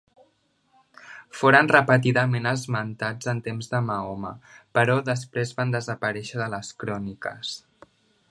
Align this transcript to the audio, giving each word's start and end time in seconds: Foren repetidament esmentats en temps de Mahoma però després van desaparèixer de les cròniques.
Foren 1.39 1.67
repetidament 1.71 2.51
esmentats 2.51 3.29
en 3.35 3.43
temps 3.49 3.69
de 3.75 3.83
Mahoma 3.89 4.33
però 4.79 4.97
després 5.11 5.55
van 5.59 5.77
desaparèixer 5.79 6.41
de 6.43 6.51
les 6.57 6.73
cròniques. 6.85 7.53